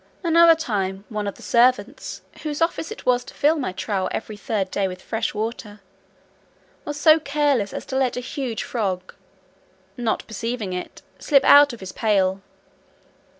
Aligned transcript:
Another 0.23 0.55
time, 0.55 1.05
one 1.09 1.27
of 1.27 1.35
the 1.35 1.43
servants, 1.43 2.23
whose 2.41 2.59
office 2.59 2.89
it 2.89 3.05
was 3.05 3.23
to 3.23 3.35
fill 3.35 3.57
my 3.57 3.71
trough 3.71 4.07
every 4.11 4.35
third 4.35 4.71
day 4.71 4.87
with 4.87 4.99
fresh 4.99 5.35
water, 5.35 5.79
was 6.85 6.99
so 6.99 7.19
careless 7.19 7.71
as 7.71 7.85
to 7.85 7.95
let 7.95 8.17
a 8.17 8.19
huge 8.19 8.63
frog 8.63 9.13
(not 9.97 10.25
perceiving 10.25 10.73
it) 10.73 11.03
slip 11.19 11.43
out 11.43 11.71
of 11.71 11.81
his 11.81 11.91
pail. 11.91 12.41